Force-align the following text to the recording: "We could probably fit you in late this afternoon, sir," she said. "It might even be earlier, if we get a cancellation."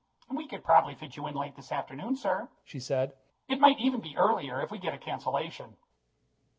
"We 0.31 0.47
could 0.47 0.63
probably 0.63 0.95
fit 0.95 1.15
you 1.15 1.27
in 1.27 1.35
late 1.35 1.55
this 1.55 1.71
afternoon, 1.71 2.15
sir," 2.15 2.49
she 2.65 2.79
said. 2.79 3.13
"It 3.47 3.59
might 3.59 3.77
even 3.79 4.01
be 4.01 4.17
earlier, 4.17 4.59
if 4.63 4.71
we 4.71 4.79
get 4.79 4.95
a 4.95 4.97
cancellation." 4.97 5.77